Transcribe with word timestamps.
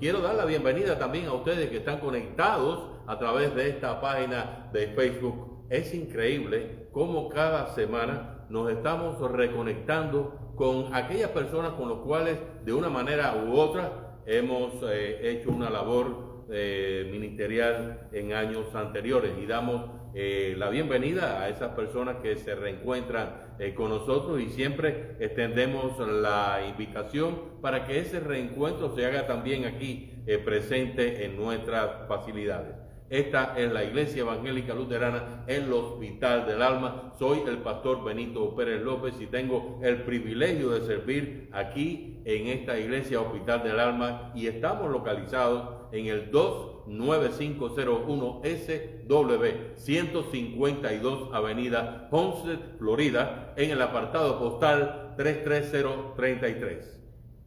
quiero 0.00 0.20
dar 0.20 0.36
la 0.36 0.44
bienvenida 0.44 0.98
también 0.98 1.26
a 1.26 1.32
ustedes 1.32 1.70
que 1.70 1.78
están 1.78 1.98
conectados 1.98 2.88
a 3.06 3.18
través 3.18 3.54
de 3.54 3.68
esta 3.68 4.00
página 4.00 4.68
de 4.72 4.88
Facebook. 4.88 5.66
Es 5.70 5.92
increíble 5.92 6.88
cómo 6.92 7.28
cada 7.28 7.74
semana 7.74 8.46
nos 8.48 8.70
estamos 8.70 9.18
reconectando 9.32 10.54
con 10.54 10.94
aquellas 10.94 11.30
personas 11.30 11.72
con 11.72 11.88
las 11.88 11.98
cuales 11.98 12.38
de 12.64 12.72
una 12.72 12.88
manera 12.88 13.34
u 13.44 13.58
otra 13.58 14.20
hemos 14.26 14.74
eh, 14.82 15.30
hecho 15.30 15.50
una 15.50 15.70
labor 15.70 16.46
eh, 16.50 17.08
ministerial 17.10 18.08
en 18.12 18.32
años 18.32 18.74
anteriores 18.74 19.32
y 19.40 19.46
damos 19.46 19.82
eh, 20.20 20.56
la 20.58 20.68
bienvenida 20.68 21.40
a 21.40 21.48
esas 21.48 21.76
personas 21.76 22.16
que 22.16 22.34
se 22.34 22.52
reencuentran 22.56 23.54
eh, 23.60 23.72
con 23.72 23.90
nosotros 23.90 24.40
y 24.40 24.48
siempre 24.48 25.14
extendemos 25.20 25.96
la 26.00 26.66
invitación 26.68 27.60
para 27.62 27.86
que 27.86 28.00
ese 28.00 28.18
reencuentro 28.18 28.92
se 28.96 29.06
haga 29.06 29.28
también 29.28 29.64
aquí 29.64 30.10
eh, 30.26 30.38
presente 30.38 31.24
en 31.24 31.36
nuestras 31.36 32.08
facilidades. 32.08 32.74
Esta 33.08 33.56
es 33.56 33.72
la 33.72 33.84
Iglesia 33.84 34.22
Evangélica 34.22 34.74
Luterana, 34.74 35.44
el 35.46 35.72
Hospital 35.72 36.46
del 36.46 36.62
Alma. 36.62 37.12
Soy 37.16 37.42
el 37.46 37.58
pastor 37.58 38.02
Benito 38.02 38.56
Pérez 38.56 38.82
López 38.82 39.14
y 39.20 39.26
tengo 39.26 39.78
el 39.84 40.02
privilegio 40.02 40.70
de 40.70 40.84
servir 40.84 41.48
aquí 41.52 42.22
en 42.24 42.48
esta 42.48 42.76
Iglesia 42.76 43.20
Hospital 43.20 43.62
del 43.62 43.78
Alma 43.78 44.32
y 44.34 44.48
estamos 44.48 44.90
localizados 44.90 45.86
en 45.92 46.06
el 46.06 46.32
2 46.32 46.67
9501SW 46.88 49.76
152 49.76 51.30
Avenida 51.32 52.08
Homestead, 52.10 52.58
Florida, 52.78 53.54
en 53.56 53.70
el 53.70 53.80
apartado 53.82 54.38
postal 54.38 55.14
33033. 55.16 57.00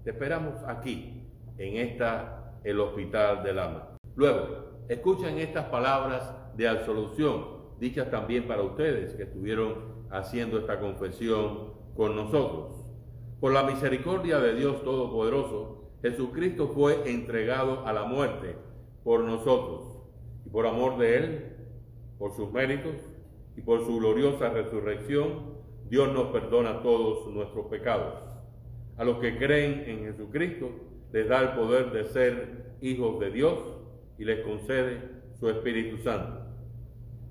te 0.05 0.11
esperamos 0.11 0.55
aquí 0.67 1.23
en 1.59 1.77
esta 1.77 2.36
el 2.67 2.81
hospital 2.81 3.45
del 3.45 3.61
alma. 3.61 3.97
Luego, 4.17 4.83
escuchen 4.89 5.39
estas 5.39 5.67
palabras 5.67 6.35
de 6.57 6.67
absolución, 6.67 7.45
dichas 7.79 8.11
también 8.11 8.49
para 8.49 8.63
ustedes 8.63 9.15
que 9.15 9.23
estuvieron 9.23 10.05
haciendo 10.11 10.59
esta 10.59 10.81
confesión 10.81 11.75
con 11.95 12.17
nosotros. 12.17 12.77
Por 13.39 13.53
la 13.53 13.63
misericordia 13.63 14.41
de 14.41 14.57
Dios 14.57 14.83
Todopoderoso, 14.83 15.93
Jesucristo 16.03 16.73
fue 16.75 17.09
entregado 17.09 17.87
a 17.87 17.93
la 17.93 18.03
muerte 18.03 18.57
por 19.05 19.21
nosotros, 19.21 19.99
y 20.45 20.51
por 20.51 20.67
amor 20.67 20.99
de 20.99 21.17
Él, 21.17 21.57
por 22.19 22.35
sus 22.35 22.51
méritos 22.51 22.97
y 23.57 23.61
por 23.61 23.85
su 23.85 23.99
gloriosa 23.99 24.51
resurrección, 24.51 25.55
Dios 25.89 26.13
nos 26.13 26.33
perdona 26.33 26.83
todos 26.83 27.33
nuestros 27.33 27.67
pecados. 27.67 28.15
A 28.97 29.05
los 29.05 29.19
que 29.19 29.39
creen 29.39 29.85
en 29.87 30.05
Jesucristo, 30.07 30.71
les 31.17 31.27
da 31.31 31.41
el 31.41 31.49
poder 31.53 31.93
de 31.93 32.05
ser 32.05 32.77
hijos 32.83 33.19
de 33.19 33.31
Dios 33.31 33.59
y 34.19 34.27
les 34.27 34.41
concede 34.41 35.01
su 35.41 35.49
Espíritu 35.49 35.97
Santo. 35.97 36.43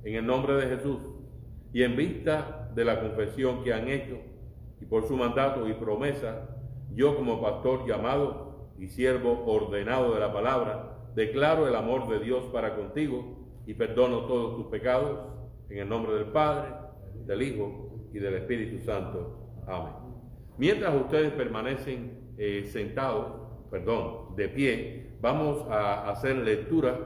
En 0.03 0.15
el 0.15 0.25
nombre 0.25 0.55
de 0.55 0.75
Jesús 0.75 0.97
y 1.71 1.83
en 1.83 1.95
vista 1.95 2.71
de 2.73 2.83
la 2.83 2.99
confesión 2.99 3.63
que 3.63 3.73
han 3.73 3.87
hecho 3.87 4.17
y 4.81 4.85
por 4.85 5.07
su 5.07 5.15
mandato 5.15 5.69
y 5.69 5.73
promesa, 5.73 6.49
yo 6.95 7.15
como 7.15 7.39
pastor 7.39 7.87
llamado 7.87 8.71
y 8.79 8.87
siervo 8.87 9.43
ordenado 9.45 10.15
de 10.15 10.19
la 10.19 10.33
palabra, 10.33 10.97
declaro 11.13 11.67
el 11.67 11.75
amor 11.75 12.09
de 12.09 12.25
Dios 12.25 12.43
para 12.45 12.75
contigo 12.75 13.37
y 13.67 13.75
perdono 13.75 14.21
todos 14.21 14.55
tus 14.55 14.65
pecados 14.71 15.19
en 15.69 15.77
el 15.77 15.87
nombre 15.87 16.15
del 16.15 16.25
Padre, 16.25 16.73
del 17.27 17.43
Hijo 17.43 18.09
y 18.11 18.17
del 18.17 18.33
Espíritu 18.33 18.83
Santo. 18.83 19.61
Amén. 19.67 19.93
Mientras 20.57 20.95
ustedes 20.95 21.33
permanecen 21.33 22.33
eh, 22.39 22.67
sentados, 22.73 23.44
perdón, 23.69 24.35
de 24.35 24.49
pie, 24.49 25.11
vamos 25.21 25.67
a 25.69 26.09
hacer 26.09 26.35
lectura 26.37 26.99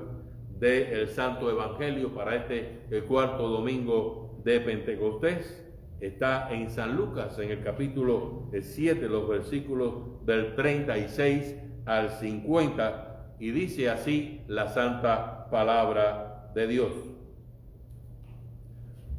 del 0.60 1.08
Santo 1.08 1.50
Evangelio 1.50 2.14
para 2.14 2.36
este 2.36 3.04
cuarto 3.08 3.48
domingo 3.48 4.42
de 4.44 4.60
Pentecostés. 4.60 5.66
Está 6.02 6.54
en 6.54 6.70
San 6.70 6.96
Lucas, 6.96 7.38
en 7.40 7.52
el 7.52 7.64
capítulo 7.64 8.50
7, 8.60 9.08
los 9.08 9.28
versículos 9.28 10.26
del 10.26 10.56
36 10.56 11.56
al 11.86 12.10
50, 12.12 13.36
y 13.40 13.52
dice 13.52 13.90
así 13.90 14.42
la 14.48 14.70
santa 14.70 15.50
palabra 15.50 16.52
de 16.56 16.68
Dios. 16.68 16.92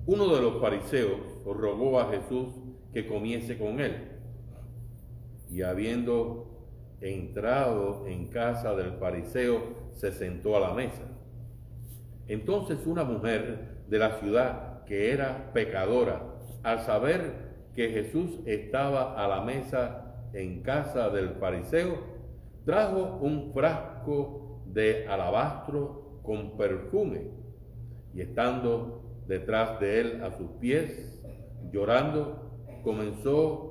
Uno 0.06 0.34
de 0.34 0.42
los 0.42 0.60
fariseos 0.60 1.20
rogó 1.44 2.00
a 2.00 2.10
Jesús 2.10 2.54
que 2.92 3.06
comiese 3.06 3.58
con 3.58 3.80
él, 3.80 4.08
y 5.50 5.62
habiendo 5.62 6.49
entrado 7.00 8.06
en 8.06 8.28
casa 8.28 8.74
del 8.74 8.92
fariseo, 8.92 9.90
se 9.92 10.12
sentó 10.12 10.56
a 10.56 10.60
la 10.60 10.74
mesa. 10.74 11.02
Entonces 12.28 12.86
una 12.86 13.04
mujer 13.04 13.84
de 13.88 13.98
la 13.98 14.18
ciudad 14.18 14.84
que 14.84 15.12
era 15.12 15.50
pecadora, 15.52 16.22
al 16.62 16.80
saber 16.80 17.50
que 17.74 17.88
Jesús 17.90 18.40
estaba 18.46 19.22
a 19.22 19.28
la 19.28 19.40
mesa 19.40 20.14
en 20.32 20.62
casa 20.62 21.10
del 21.10 21.30
fariseo, 21.40 21.98
trajo 22.64 23.18
un 23.20 23.52
frasco 23.52 24.62
de 24.66 25.06
alabastro 25.08 26.20
con 26.22 26.56
perfume 26.56 27.30
y 28.14 28.20
estando 28.20 29.02
detrás 29.26 29.80
de 29.80 30.00
él 30.00 30.24
a 30.24 30.36
sus 30.36 30.50
pies, 30.60 31.20
llorando, 31.72 32.50
comenzó 32.82 33.70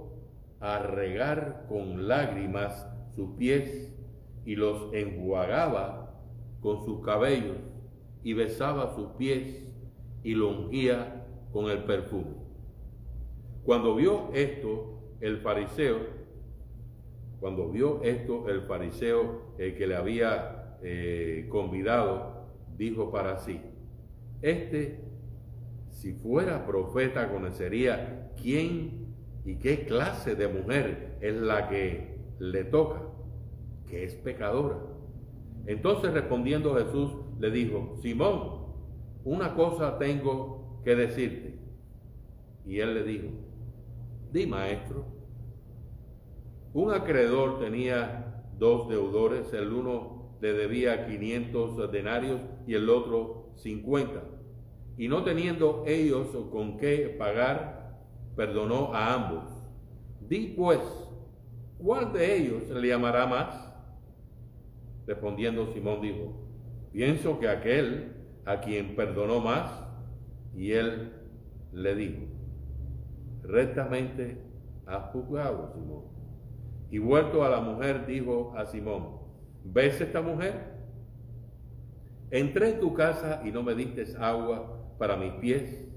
a 0.59 0.79
regar 0.79 1.66
con 1.69 2.07
lágrimas 2.07 2.88
sus 3.19 3.31
pies 3.31 3.91
y 4.46 4.56
los 4.56 4.94
enjuagaba 4.94 6.16
con 6.62 6.85
sus 6.85 7.02
cabellos 7.02 7.57
y 8.24 8.31
besaba 8.31 8.96
sus 8.96 9.09
pies 9.18 9.62
y 10.24 10.35
lo 10.35 10.47
ungía 10.47 11.25
con 11.52 11.69
el 11.69 11.84
perfume. 11.84 12.38
Cuando 13.66 13.94
vio 13.96 14.30
esto, 14.34 15.02
el 15.19 15.40
fariseo, 15.40 15.97
cuando 17.41 17.69
vio 17.69 18.02
esto, 18.03 18.47
el 18.47 18.62
fariseo 18.62 19.53
el 19.57 19.75
que 19.75 19.86
le 19.86 19.97
había 19.97 20.78
eh, 20.81 21.46
convidado, 21.50 22.47
dijo 22.78 23.12
para 23.12 23.38
sí, 23.40 23.59
este, 24.41 25.01
si 25.90 26.13
fuera 26.13 26.66
profeta, 26.66 27.30
conocería 27.30 28.31
quién 28.41 29.13
y 29.44 29.56
qué 29.56 29.84
clase 29.84 30.36
de 30.36 30.47
mujer 30.47 31.18
es 31.19 31.36
la 31.36 31.68
que 31.68 32.18
le 32.40 32.63
toca, 32.63 33.08
que 33.89 34.03
es 34.03 34.16
pecadora. 34.16 34.77
Entonces 35.66 36.13
respondiendo 36.13 36.75
Jesús 36.75 37.11
le 37.39 37.51
dijo, 37.51 37.95
Simón, 38.01 38.59
una 39.23 39.53
cosa 39.55 39.97
tengo 39.97 40.81
que 40.83 40.95
decirte. 40.95 41.59
Y 42.66 42.79
él 42.79 42.94
le 42.94 43.03
dijo, 43.03 43.27
di 44.31 44.45
maestro. 44.45 45.05
Un 46.73 46.91
acreedor 46.91 47.59
tenía 47.59 48.44
dos 48.57 48.89
deudores, 48.89 49.51
el 49.53 49.73
uno 49.73 50.35
le 50.41 50.53
debía 50.53 51.06
500 51.06 51.91
denarios 51.91 52.41
y 52.67 52.75
el 52.75 52.89
otro 52.89 53.51
50. 53.56 54.23
Y 54.97 55.07
no 55.07 55.23
teniendo 55.23 55.83
ellos 55.88 56.27
con 56.51 56.77
qué 56.77 57.16
pagar, 57.17 58.00
perdonó 58.35 58.94
a 58.94 59.13
ambos. 59.13 59.44
Di 60.27 60.53
pues, 60.56 60.79
¿cuál 61.77 62.13
de 62.13 62.38
ellos 62.38 62.69
le 62.69 62.88
llamará 62.88 63.25
más? 63.25 63.69
Respondiendo 65.09 65.73
Simón 65.73 66.01
dijo, 66.01 66.35
pienso 66.91 67.39
que 67.39 67.50
aquel 67.50 68.13
a 68.45 68.61
quien 68.61 68.95
perdonó 68.95 69.39
más, 69.39 69.71
y 70.56 70.73
él 70.73 71.13
le 71.73 71.95
dijo, 71.95 72.21
rectamente 73.41 74.38
has 74.85 75.06
juzgado, 75.06 75.73
Simón. 75.73 76.03
Y 76.91 77.00
vuelto 77.00 77.44
a 77.44 77.50
la 77.50 77.59
mujer, 77.59 78.06
dijo 78.06 78.53
a 78.56 78.67
Simón, 78.67 79.17
¿ves 79.63 80.00
esta 80.00 80.21
mujer? 80.21 80.75
Entré 82.29 82.73
en 82.73 82.79
tu 82.79 82.94
casa 82.94 83.41
y 83.44 83.50
no 83.50 83.63
me 83.63 83.73
diste 83.73 84.05
agua 84.19 84.79
para 85.00 85.17
mis 85.17 85.33
pies, 85.41 85.88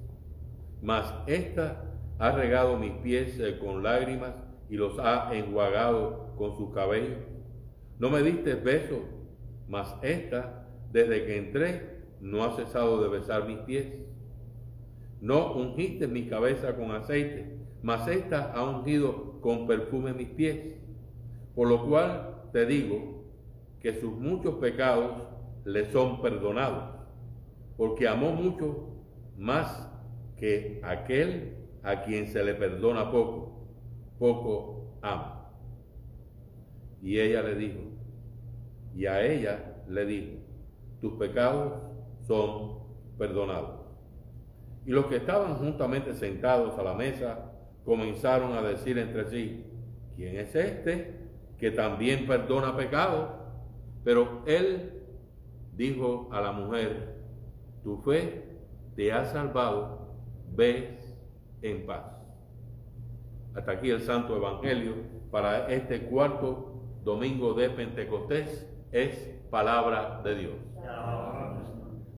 mas 0.81 1.13
esta 1.27 1.85
ha 2.19 2.33
regado 2.33 2.79
mis 2.79 2.93
pies 3.03 3.39
con 3.61 3.83
lágrimas 3.83 4.33
y 4.71 4.77
los 4.77 4.99
ha 4.99 5.35
enjuagado 5.35 6.35
con 6.39 6.57
su 6.57 6.73
cabello. 6.73 7.42
No 7.99 8.11
me 8.11 8.23
diste 8.23 8.55
beso, 8.55 9.01
mas 9.69 9.95
esta, 10.03 10.69
desde 10.93 11.25
que 11.25 11.37
entré, 11.37 12.03
no 12.21 12.45
ha 12.45 12.57
cesado 12.57 13.03
de 13.03 13.09
besar 13.09 13.47
mis 13.47 13.59
pies. 13.59 13.87
No 15.21 15.55
ungiste 15.55 16.07
mi 16.09 16.27
cabeza 16.27 16.77
con 16.77 16.91
aceite, 16.91 17.59
mas 17.83 18.07
esta 18.09 18.53
ha 18.53 18.65
ungido 18.65 19.41
con 19.41 19.67
perfume 19.67 20.13
mis 20.13 20.29
pies. 20.29 20.59
Por 21.55 21.69
lo 21.69 21.87
cual 21.87 22.49
te 22.53 22.67
digo 22.67 23.25
que 23.81 23.95
sus 23.95 24.13
muchos 24.13 24.55
pecados 24.57 25.23
le 25.65 25.91
son 25.91 26.23
perdonados, 26.23 26.95
porque 27.77 28.09
amó 28.09 28.33
mucho 28.33 28.89
más 29.37 29.89
que 30.37 30.81
aquel 30.83 31.57
a 31.83 32.03
quien 32.03 32.29
se 32.29 32.45
le 32.45 32.55
perdona 32.55 33.11
poco, 33.11 33.67
poco 34.19 34.99
ama. 35.03 35.42
Y 37.03 37.19
ella 37.19 37.43
le 37.43 37.57
dijo, 37.57 37.81
y 38.95 39.07
a 39.07 39.25
ella 39.25 39.83
le 39.89 40.07
dijo, 40.07 40.33
tus 41.01 41.15
pecados 41.15 41.75
son 42.27 42.79
perdonados. 43.19 43.81
Y 44.87 44.93
los 44.93 45.07
que 45.07 45.17
estaban 45.17 45.57
juntamente 45.57 46.15
sentados 46.15 46.79
a 46.79 46.83
la 46.83 46.95
mesa 46.95 47.53
comenzaron 47.85 48.53
a 48.53 48.63
decir 48.63 48.99
entre 48.99 49.29
sí, 49.29 49.65
¿quién 50.17 50.37
es 50.37 50.55
este 50.55 51.19
que 51.59 51.73
también 51.73 52.27
perdona 52.27 52.77
pecados? 52.77 53.31
Pero 54.05 54.43
él 54.47 55.03
dijo 55.77 56.29
a 56.33 56.41
la 56.41 56.53
mujer, 56.53 57.17
tu 57.83 57.99
fe 57.99 58.45
te 58.95 59.13
ha 59.13 59.25
salvado, 59.25 60.15
ve 60.55 60.99
en 61.63 61.87
paz. 61.87 62.05
Hasta 63.55 63.73
aquí 63.73 63.91
el 63.91 64.01
Santo 64.01 64.37
Evangelio 64.37 64.95
para 65.31 65.69
este 65.69 66.03
cuarto 66.03 66.72
domingo 67.05 67.55
de 67.55 67.71
Pentecostés 67.71 68.69
es 68.93 69.17
palabra 69.51 70.21
de 70.25 70.35
Dios. 70.35 70.55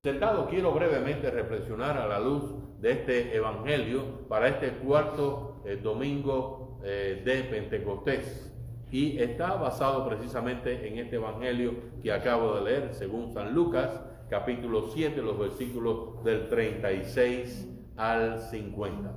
Sentado 0.03 0.47
quiero 0.49 0.73
brevemente 0.73 1.31
reflexionar 1.31 1.97
a 1.97 2.07
la 2.07 2.21
luz 2.21 2.43
de 2.81 2.93
este 2.93 3.35
Evangelio 3.35 4.29
para 4.29 4.49
este 4.49 4.71
cuarto 4.73 5.63
eh, 5.65 5.77
domingo 5.83 6.81
eh, 6.85 7.23
de 7.25 7.45
Pentecostés. 7.45 8.51
Y 8.91 9.19
está 9.19 9.55
basado 9.55 10.07
precisamente 10.07 10.87
en 10.87 10.99
este 10.99 11.17
Evangelio 11.17 11.75
que 12.03 12.13
acabo 12.13 12.55
de 12.57 12.63
leer, 12.63 12.95
según 12.95 13.33
San 13.33 13.55
Lucas, 13.55 14.01
capítulo 14.29 14.89
7, 14.89 15.23
los 15.23 15.39
versículos 15.39 16.23
del 16.23 16.49
36 16.49 17.69
al 17.97 18.39
50. 18.39 19.13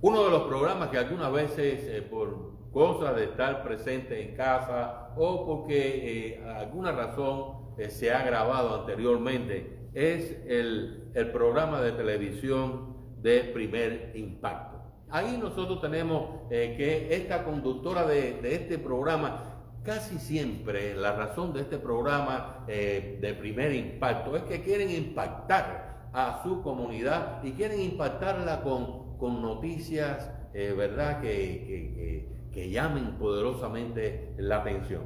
Uno 0.00 0.24
de 0.24 0.30
los 0.30 0.42
programas 0.42 0.88
que 0.88 0.98
algunas 0.98 1.32
veces 1.32 1.84
eh, 1.84 2.02
por 2.02 2.57
cosas 2.72 3.16
de 3.16 3.24
estar 3.24 3.62
presente 3.62 4.22
en 4.22 4.36
casa 4.36 5.10
o 5.16 5.46
porque 5.46 6.42
alguna 6.56 6.92
razón 6.92 7.58
eh, 7.78 7.90
se 7.90 8.12
ha 8.12 8.24
grabado 8.24 8.80
anteriormente, 8.80 9.88
es 9.94 10.36
el, 10.48 10.94
programa 11.32 11.80
de 11.80 11.92
televisión 11.92 12.96
de 13.20 13.40
primer 13.52 14.12
impacto. 14.14 14.78
Ahí 15.10 15.36
nosotros 15.36 15.80
tenemos 15.80 16.42
eh, 16.50 16.74
que 16.76 17.14
esta 17.14 17.44
conductora 17.44 18.06
de, 18.06 18.38
este 18.42 18.78
programa, 18.78 19.62
casi 19.82 20.18
siempre 20.18 20.94
la 20.94 21.12
razón 21.12 21.52
de 21.52 21.62
este 21.62 21.78
programa 21.78 22.64
eh, 22.68 23.18
de 23.20 23.34
primer 23.34 23.72
impacto 23.74 24.36
es 24.36 24.42
que 24.44 24.62
quieren 24.62 24.90
impactar 24.90 26.08
a 26.12 26.40
su 26.44 26.62
comunidad 26.62 27.42
y 27.42 27.52
quieren 27.52 27.80
impactarla 27.80 28.62
con, 28.62 29.16
con 29.18 29.42
noticias, 29.42 30.30
¿verdad?, 30.52 31.20
que 31.20 32.37
llamen 32.66 33.18
poderosamente 33.18 34.34
la 34.38 34.58
atención. 34.58 35.02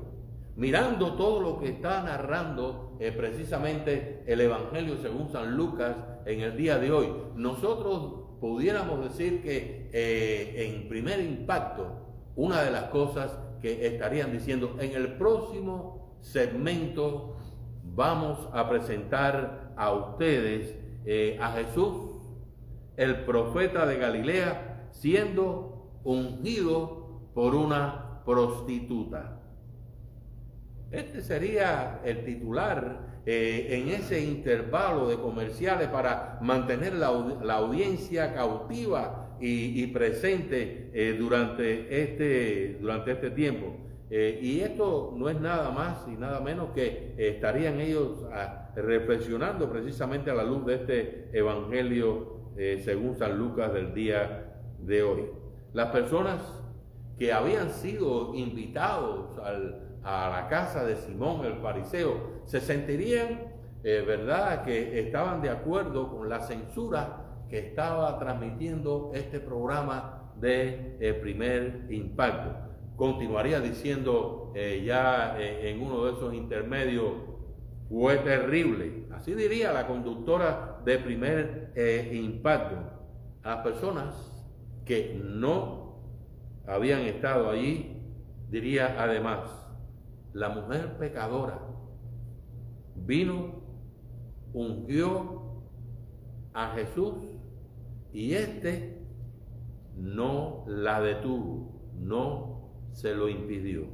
Mirando 0.56 1.14
todo 1.14 1.40
lo 1.40 1.58
que 1.58 1.68
está 1.68 2.02
narrando 2.02 2.96
eh, 3.00 3.10
precisamente 3.10 4.22
el 4.26 4.40
Evangelio 4.40 4.96
según 4.98 5.30
San 5.30 5.56
Lucas 5.56 5.96
en 6.26 6.40
el 6.40 6.56
día 6.56 6.78
de 6.78 6.92
hoy, 6.92 7.08
nosotros 7.36 8.38
pudiéramos 8.40 9.02
decir 9.02 9.42
que 9.42 9.88
eh, 9.92 10.66
en 10.66 10.88
primer 10.88 11.20
impacto, 11.20 11.86
una 12.36 12.62
de 12.62 12.70
las 12.70 12.84
cosas 12.84 13.38
que 13.60 13.86
estarían 13.86 14.32
diciendo, 14.32 14.76
en 14.78 14.92
el 14.92 15.14
próximo 15.14 16.16
segmento 16.20 17.36
vamos 17.82 18.48
a 18.52 18.68
presentar 18.68 19.72
a 19.76 19.92
ustedes 19.92 20.74
eh, 21.04 21.38
a 21.40 21.52
Jesús, 21.52 22.12
el 22.96 23.24
profeta 23.24 23.86
de 23.86 23.96
Galilea, 23.96 24.88
siendo 24.90 26.00
ungido 26.04 27.01
por 27.34 27.54
una 27.54 28.22
prostituta. 28.24 29.38
Este 30.90 31.22
sería 31.22 32.00
el 32.04 32.24
titular 32.24 33.12
eh, 33.24 33.68
en 33.70 33.88
ese 33.88 34.20
intervalo 34.22 35.08
de 35.08 35.16
comerciales 35.16 35.88
para 35.88 36.38
mantener 36.42 36.94
la, 36.94 37.06
audiencia 37.06 38.34
cautiva 38.34 39.36
y, 39.40 39.86
presente 39.88 40.90
eh, 40.92 41.16
durante, 41.18 42.02
este, 42.02 42.78
durante 42.80 43.12
este 43.12 43.30
tiempo. 43.30 43.76
Eh, 44.10 44.38
y 44.42 44.60
esto 44.60 45.14
no 45.16 45.30
es 45.30 45.40
nada 45.40 45.70
más 45.70 46.06
y 46.06 46.12
nada 46.12 46.40
menos 46.40 46.70
que 46.74 47.14
estarían 47.16 47.80
ellos 47.80 48.26
ah, 48.32 48.70
reflexionando 48.76 49.70
precisamente 49.70 50.30
a 50.30 50.34
la 50.34 50.44
luz 50.44 50.66
de 50.66 50.74
este 50.74 51.30
Evangelio 51.32 52.42
según 52.84 53.16
San 53.16 53.38
Lucas 53.38 53.72
del 53.72 53.94
día 53.94 54.60
de 54.78 55.02
hoy. 55.02 55.22
Las 55.72 55.86
personas 55.86 56.61
que 57.22 57.32
habían 57.32 57.70
sido 57.70 58.34
invitados 58.34 59.38
al, 59.38 59.80
a 60.02 60.28
la 60.28 60.48
casa 60.48 60.84
de 60.84 60.96
Simón 60.96 61.44
el 61.44 61.54
fariseo, 61.58 62.40
se 62.46 62.60
sentirían, 62.60 63.42
eh, 63.84 64.02
¿verdad?, 64.04 64.64
que 64.64 64.98
estaban 64.98 65.40
de 65.40 65.48
acuerdo 65.48 66.10
con 66.10 66.28
la 66.28 66.40
censura 66.40 67.44
que 67.48 67.60
estaba 67.60 68.18
transmitiendo 68.18 69.12
este 69.14 69.38
programa 69.38 70.32
de 70.40 70.96
eh, 70.98 71.14
primer 71.14 71.86
impacto. 71.90 72.56
Continuaría 72.96 73.60
diciendo 73.60 74.50
eh, 74.56 74.82
ya 74.84 75.36
en 75.38 75.80
uno 75.80 76.06
de 76.06 76.14
esos 76.14 76.34
intermedios, 76.34 77.12
fue 77.88 78.16
terrible. 78.16 79.06
Así 79.12 79.32
diría 79.34 79.72
la 79.72 79.86
conductora 79.86 80.80
de 80.84 80.98
primer 80.98 81.72
impacto. 82.10 82.78
A 83.44 83.50
las 83.50 83.58
personas 83.58 84.44
que 84.84 85.20
no 85.22 85.81
habían 86.66 87.00
estado 87.00 87.50
allí, 87.50 87.96
diría 88.50 89.02
además, 89.02 89.40
la 90.32 90.48
mujer 90.48 90.96
pecadora 90.98 91.60
vino, 92.94 93.62
ungió 94.52 95.62
a 96.52 96.74
Jesús 96.74 97.14
y 98.12 98.34
éste 98.34 99.02
no 99.96 100.64
la 100.66 101.00
detuvo, 101.00 101.80
no 101.94 102.70
se 102.92 103.14
lo 103.14 103.28
impidió. 103.28 103.86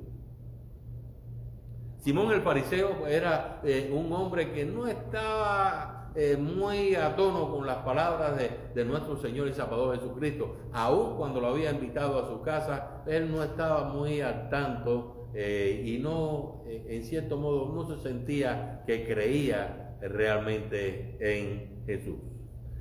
Simón 1.99 2.33
el 2.33 2.43
fariseo 2.43 3.07
era 3.07 3.61
eh, 3.65 3.91
un 3.93 4.13
hombre 4.13 4.53
que 4.53 4.65
no 4.65 4.87
estaba 4.87 5.98
eh, 6.21 6.37
muy 6.37 6.97
a 6.97 7.15
tono 7.15 7.49
con 7.49 7.65
las 7.65 7.77
palabras 7.77 8.37
de, 8.37 8.51
de, 8.75 8.85
nuestro 8.85 9.17
Señor 9.19 9.47
y 9.47 9.53
Salvador 9.53 9.95
Jesucristo. 10.01 10.57
Aún 10.73 11.17
cuando 11.17 11.41
lo 11.41 11.47
había 11.47 11.71
invitado 11.71 12.19
a 12.19 12.27
su 12.27 12.43
casa, 12.43 13.05
él 13.07 13.31
no 13.31 13.41
estaba 13.45 13.85
muy 13.85 14.21
al 14.21 14.51
tanto 14.51 15.29
eh, 15.33 15.81
y 15.87 15.99
no, 15.99 16.65
eh, 16.67 16.87
en 16.89 17.05
cierto 17.05 17.37
modo, 17.37 17.73
no 17.73 17.87
se 17.87 18.03
sentía 18.03 18.83
que 18.85 19.07
creía 19.07 19.97
realmente 20.01 21.17
en 21.21 21.85
Jesús. 21.87 22.17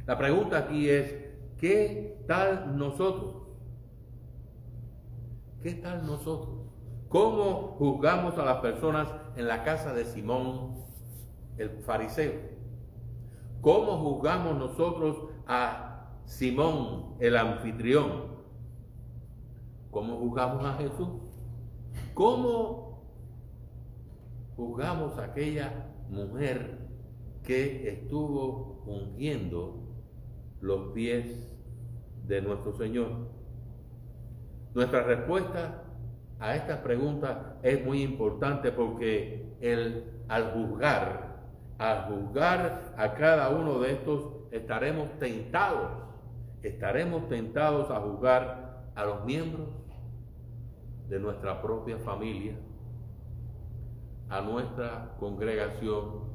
La 0.07 0.17
pregunta 0.17 0.57
aquí 0.57 0.89
es, 0.89 1.13
¿qué 1.59 2.23
tal 2.25 2.75
nosotros? 2.75 3.43
¿Qué 5.61 5.73
tal 5.73 6.07
nosotros? 6.07 6.57
¿Cómo 7.07 7.75
juzgamos 7.77 8.35
a 8.39 8.45
las 8.45 8.61
personas 8.61 9.13
en 9.35 9.47
la 9.47 9.63
casa 9.63 9.93
de 9.93 10.05
Simón 10.05 10.83
el 11.59 11.69
fariseo? 11.83 12.56
¿Cómo 13.61 13.97
juzgamos 13.97 14.57
nosotros 14.57 15.17
a 15.47 16.11
Simón 16.25 17.15
el 17.19 17.35
anfitrión? 17.37 18.37
¿Cómo 19.91 20.17
juzgamos 20.17 20.65
a 20.65 20.73
Jesús? 20.73 21.09
¿Cómo 22.13 23.03
juzgamos 24.55 25.17
a 25.17 25.25
aquella 25.25 25.87
mujer 26.09 26.87
que 27.43 27.89
estuvo 27.89 28.83
ungiendo 28.85 29.87
los 30.61 30.93
pies 30.93 31.53
de 32.25 32.41
nuestro 32.41 32.73
Señor? 32.73 33.11
Nuestra 34.73 35.03
respuesta 35.03 35.83
a 36.39 36.55
esta 36.55 36.83
pregunta 36.83 37.57
es 37.63 37.83
muy 37.83 38.03
importante 38.03 38.71
porque 38.71 39.55
el, 39.59 40.21
al 40.27 40.51
juzgar, 40.51 41.26
al 41.77 42.05
juzgar 42.05 42.93
a 42.97 43.13
cada 43.13 43.49
uno 43.49 43.79
de 43.79 43.93
estos, 43.93 44.23
estaremos 44.51 45.09
tentados, 45.19 45.91
estaremos 46.63 47.27
tentados 47.29 47.91
a 47.91 47.99
juzgar 47.99 48.87
a 48.95 49.05
los 49.05 49.25
miembros 49.25 49.67
de 51.07 51.19
nuestra 51.19 51.61
propia 51.61 51.97
familia, 51.97 52.55
a 54.29 54.41
nuestra 54.41 55.15
congregación, 55.19 56.25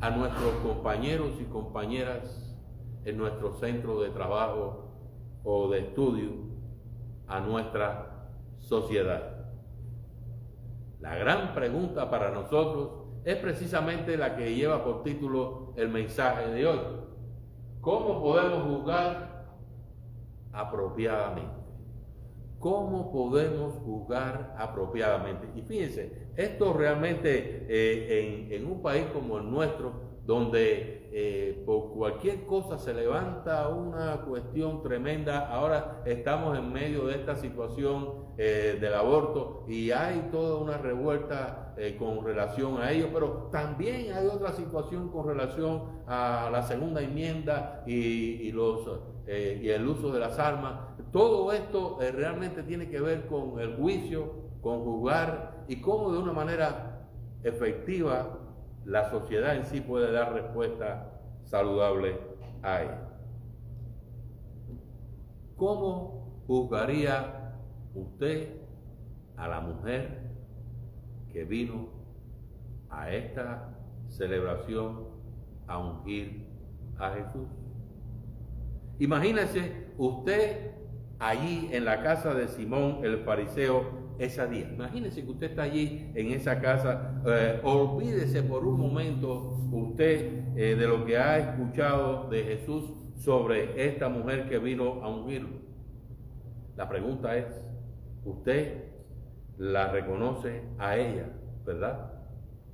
a 0.00 0.10
nuestros 0.10 0.52
compañeros 0.62 1.32
y 1.40 1.44
compañeras 1.44 2.56
en 3.04 3.18
nuestro 3.18 3.52
centro 3.54 4.00
de 4.00 4.10
trabajo 4.10 4.90
o 5.42 5.68
de 5.68 5.80
estudio, 5.80 6.30
a 7.26 7.40
nuestra 7.40 8.28
sociedad. 8.58 9.46
La 11.00 11.16
gran 11.16 11.54
pregunta 11.54 12.10
para 12.10 12.30
nosotros 12.30 12.99
es 13.24 13.36
precisamente 13.36 14.16
la 14.16 14.36
que 14.36 14.54
lleva 14.54 14.84
por 14.84 15.02
título 15.02 15.74
el 15.76 15.88
mensaje 15.88 16.48
de 16.50 16.66
hoy. 16.66 16.80
¿Cómo 17.80 18.22
podemos 18.22 18.62
juzgar 18.62 19.46
apropiadamente? 20.52 21.60
¿Cómo 22.58 23.10
podemos 23.10 23.74
juzgar 23.84 24.54
apropiadamente? 24.58 25.48
Y 25.58 25.62
fíjense, 25.62 26.28
esto 26.36 26.74
realmente 26.74 27.66
eh, 27.68 28.48
en, 28.48 28.52
en 28.52 28.70
un 28.70 28.82
país 28.82 29.06
como 29.14 29.38
el 29.38 29.50
nuestro, 29.50 30.09
donde 30.30 31.10
eh, 31.12 31.60
por 31.66 31.90
cualquier 31.90 32.46
cosa 32.46 32.78
se 32.78 32.94
levanta 32.94 33.66
una 33.66 34.20
cuestión 34.20 34.80
tremenda. 34.80 35.48
Ahora 35.48 36.02
estamos 36.06 36.56
en 36.56 36.72
medio 36.72 37.06
de 37.06 37.16
esta 37.16 37.34
situación 37.34 38.26
eh, 38.38 38.78
del 38.80 38.94
aborto 38.94 39.64
y 39.66 39.90
hay 39.90 40.28
toda 40.30 40.58
una 40.58 40.78
revuelta 40.78 41.74
eh, 41.76 41.96
con 41.98 42.24
relación 42.24 42.80
a 42.80 42.92
ello, 42.92 43.08
pero 43.12 43.48
también 43.50 44.12
hay 44.12 44.28
otra 44.28 44.52
situación 44.52 45.08
con 45.08 45.26
relación 45.26 46.04
a 46.06 46.48
la 46.52 46.62
segunda 46.62 47.02
enmienda 47.02 47.82
y, 47.84 48.52
los, 48.52 48.88
y 49.26 49.68
el 49.68 49.84
uso 49.84 50.12
de 50.12 50.20
las 50.20 50.38
armas. 50.38 50.74
Todo 51.10 51.52
esto 51.52 51.98
realmente 52.14 52.62
tiene 52.62 52.88
que 52.88 53.00
ver 53.00 53.26
con 53.26 53.58
el 53.58 53.74
juicio, 53.74 54.32
con 54.60 54.84
juzgar 54.84 55.64
y 55.66 55.80
cómo 55.80 56.12
de 56.12 56.20
una 56.20 56.32
manera 56.32 57.08
efectiva 57.42 58.39
la 58.84 59.10
sociedad 59.10 59.56
en 59.56 59.64
sí 59.64 59.80
puede 59.80 60.12
dar 60.12 60.32
respuesta 60.32 61.20
saludable 61.44 62.18
a 62.62 62.82
él. 62.82 62.90
¿Cómo 65.56 66.42
juzgaría 66.46 67.54
usted 67.94 68.60
a 69.36 69.48
la 69.48 69.60
mujer 69.60 70.30
que 71.32 71.44
vino 71.44 71.88
a 72.88 73.10
esta 73.10 73.76
celebración 74.08 75.06
a 75.66 75.78
ungir 75.78 76.46
a 76.98 77.10
Jesús? 77.10 77.48
Imagínese 78.98 79.92
usted 79.98 80.72
allí 81.18 81.68
en 81.72 81.84
la 81.84 82.02
casa 82.02 82.34
de 82.34 82.48
Simón 82.48 83.00
el 83.02 83.18
fariseo 83.18 83.99
esa 84.20 84.46
día. 84.46 84.70
Imagínese 84.70 85.24
que 85.24 85.30
usted 85.30 85.50
está 85.50 85.62
allí 85.62 86.12
en 86.14 86.28
esa 86.28 86.60
casa, 86.60 87.22
eh, 87.26 87.60
olvídese 87.64 88.42
por 88.42 88.66
un 88.66 88.78
momento 88.78 89.58
usted 89.72 90.56
eh, 90.56 90.76
de 90.76 90.86
lo 90.86 91.04
que 91.06 91.16
ha 91.16 91.38
escuchado 91.38 92.28
de 92.28 92.44
Jesús 92.44 92.92
sobre 93.16 93.86
esta 93.86 94.08
mujer 94.08 94.48
que 94.48 94.58
vino 94.58 95.02
a 95.02 95.08
ungirlo. 95.08 95.58
La 96.76 96.88
pregunta 96.88 97.36
es, 97.36 97.46
¿usted 98.24 98.84
la 99.56 99.90
reconoce 99.90 100.62
a 100.78 100.96
ella, 100.96 101.26
verdad? 101.64 102.12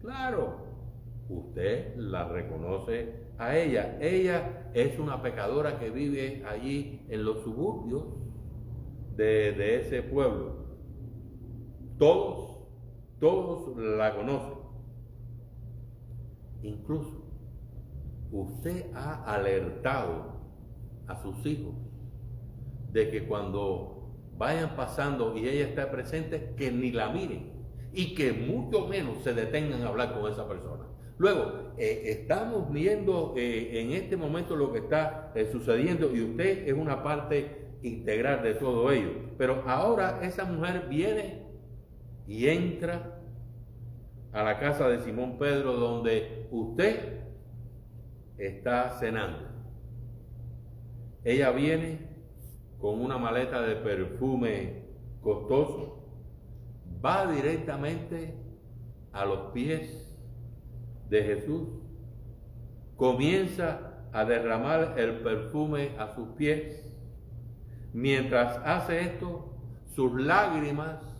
Claro, 0.01 0.67
usted 1.29 1.97
la 1.97 2.29
reconoce 2.29 3.27
a 3.39 3.57
ella. 3.57 3.99
Ella 4.01 4.71
es 4.75 4.99
una 4.99 5.23
pecadora 5.23 5.79
que 5.79 5.91
vive 5.91 6.45
allí 6.49 7.05
en 7.09 7.25
los 7.25 7.43
suburbios 7.43 8.05
de, 9.17 9.53
de 9.53 9.81
ese 9.81 10.03
pueblo. 10.03 10.56
Todos, 11.99 12.59
todos 13.21 13.77
la 13.79 14.15
conocen. 14.15 14.59
Incluso 16.63 17.25
usted 18.31 18.87
ha 18.95 19.25
alertado 19.25 20.37
a 21.07 21.17
sus 21.23 21.45
hijos 21.47 21.75
de 22.93 23.11
que 23.11 23.27
cuando 23.27 23.97
vayan 24.37 24.77
pasando 24.77 25.37
y 25.37 25.49
ella 25.49 25.67
está 25.67 25.91
presente, 25.91 26.55
que 26.57 26.71
ni 26.71 26.91
la 26.91 27.09
miren 27.09 27.53
y 27.93 28.15
que 28.15 28.33
mucho 28.33 28.87
menos 28.87 29.23
se 29.23 29.33
detengan 29.33 29.83
a 29.83 29.89
hablar 29.89 30.13
con 30.19 30.31
esa 30.31 30.47
persona. 30.47 30.85
Luego, 31.19 31.73
eh, 31.79 32.03
estamos 32.07 32.71
viendo 32.71 33.33
eh, 33.37 33.81
en 33.81 33.93
este 33.93 34.19
momento 34.19 34.55
lo 34.55 34.71
que 34.71 34.81
está 34.81 35.33
eh, 35.35 35.49
sucediendo 35.51 36.15
y 36.15 36.21
usted 36.21 36.69
es 36.69 36.75
una 36.75 37.03
parte 37.03 37.69
integral 37.83 38.43
de 38.43 38.55
todo 38.55 38.91
ello. 38.91 39.13
Pero 39.39 39.63
ahora 39.67 40.21
esa 40.23 40.45
mujer 40.45 40.87
viene 40.91 41.46
y 42.27 42.49
entra 42.49 43.21
a 44.33 44.43
la 44.43 44.59
casa 44.59 44.89
de 44.89 45.01
Simón 45.01 45.39
Pedro 45.39 45.75
donde 45.75 46.49
usted 46.51 47.21
está 48.39 48.91
cenando. 48.99 49.49
Ella 51.25 51.51
viene 51.51 52.07
con 52.79 53.01
una 53.01 53.19
maleta 53.19 53.63
de 53.63 53.77
perfume 53.77 54.85
costoso, 55.23 56.05
va 57.05 57.27
directamente 57.31 58.35
a 59.13 59.25
los 59.25 59.53
pies 59.53 60.15
de 61.09 61.23
Jesús, 61.23 61.69
comienza 62.97 64.05
a 64.13 64.25
derramar 64.25 64.95
el 64.99 65.21
perfume 65.21 65.93
a 65.99 66.15
sus 66.15 66.29
pies. 66.37 66.83
Mientras 67.93 68.59
hace 68.65 69.01
esto, 69.01 69.55
sus 69.95 70.21
lágrimas 70.21 71.16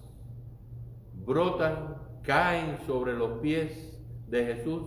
brotan, 1.27 1.97
caen 2.23 2.79
sobre 2.87 3.13
los 3.13 3.41
pies 3.41 4.01
de 4.29 4.47
Jesús 4.47 4.85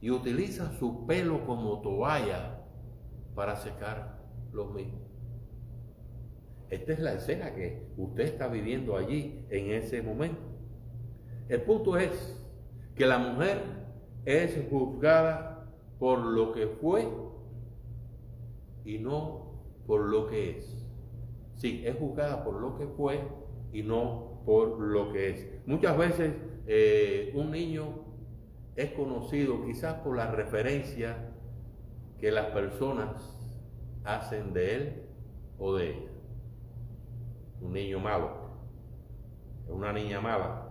y 0.00 0.10
utiliza 0.10 0.72
su 0.78 1.06
pelo 1.06 1.46
como 1.46 1.80
toalla 1.80 2.64
para 3.34 3.56
secar 3.56 4.18
los 4.52 4.72
mismos. 4.72 5.02
Esta 6.70 6.92
es 6.92 6.98
la 6.98 7.14
escena 7.14 7.54
que 7.54 7.88
usted 7.96 8.24
está 8.24 8.48
viviendo 8.48 8.96
allí 8.96 9.46
en 9.50 9.70
ese 9.70 10.02
momento. 10.02 10.42
El 11.48 11.62
punto 11.62 11.96
es 11.96 12.36
que 12.94 13.06
la 13.06 13.18
mujer 13.18 13.62
es 14.26 14.58
juzgada 14.68 15.66
por 15.98 16.18
lo 16.18 16.52
que 16.52 16.66
fue 16.66 17.08
y 18.84 18.98
no 18.98 19.48
por 19.86 20.02
lo 20.02 20.26
que 20.26 20.58
es. 20.58 20.86
Sí, 21.56 21.82
es 21.86 21.96
juzgada 21.96 22.44
por 22.44 22.60
lo 22.60 22.76
que 22.76 22.86
fue 22.86 23.20
y 23.72 23.82
no 23.82 24.27
por 24.48 24.80
lo 24.80 25.12
que 25.12 25.28
es. 25.28 25.46
Muchas 25.66 25.98
veces 25.98 26.32
eh, 26.66 27.32
un 27.34 27.50
niño 27.50 27.84
es 28.76 28.92
conocido 28.92 29.62
quizás 29.66 29.96
por 29.96 30.16
la 30.16 30.30
referencia 30.30 31.34
que 32.18 32.30
las 32.30 32.46
personas 32.46 33.52
hacen 34.04 34.54
de 34.54 34.74
él 34.74 35.02
o 35.58 35.76
de 35.76 35.90
ella. 35.90 36.10
Un 37.60 37.74
niño 37.74 38.00
malo, 38.00 38.30
una 39.68 39.92
niña 39.92 40.18
mala. 40.22 40.70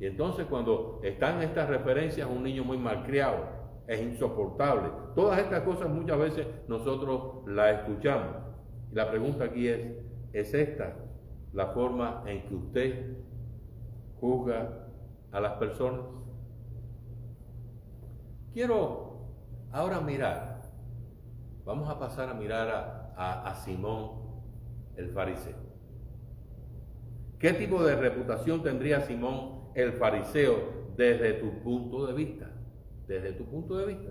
Y 0.00 0.06
entonces 0.06 0.46
cuando 0.46 0.98
están 1.02 1.42
estas 1.42 1.68
referencias, 1.68 2.26
un 2.26 2.44
niño 2.44 2.64
muy 2.64 2.78
malcriado, 2.78 3.44
es 3.86 4.00
insoportable. 4.00 4.88
Todas 5.14 5.38
estas 5.38 5.64
cosas 5.64 5.90
muchas 5.90 6.18
veces 6.18 6.46
nosotros 6.66 7.46
las 7.46 7.80
escuchamos. 7.80 8.36
Y 8.90 8.94
la 8.94 9.10
pregunta 9.10 9.44
aquí 9.44 9.68
es, 9.68 9.86
¿es 10.32 10.54
esta 10.54 10.96
la 11.56 11.68
forma 11.68 12.22
en 12.26 12.46
que 12.46 12.54
usted 12.54 13.16
juzga 14.20 14.88
a 15.32 15.40
las 15.40 15.52
personas? 15.54 16.02
Quiero 18.52 19.30
ahora 19.72 20.02
mirar, 20.02 20.60
vamos 21.64 21.88
a 21.88 21.98
pasar 21.98 22.28
a 22.28 22.34
mirar 22.34 23.14
a, 23.16 23.54
Simón 23.64 24.10
el 24.96 25.08
fariseo. 25.10 25.56
¿Qué 27.38 27.54
tipo 27.54 27.82
de 27.82 27.96
reputación 27.96 28.62
tendría 28.62 29.00
Simón 29.00 29.70
el 29.74 29.94
fariseo 29.94 30.92
desde 30.94 31.34
tu 31.34 31.62
punto 31.62 32.06
de 32.06 32.12
vista? 32.12 32.50
Desde 33.08 33.32
tu 33.32 33.46
punto 33.46 33.78
de 33.78 33.86
vista. 33.86 34.10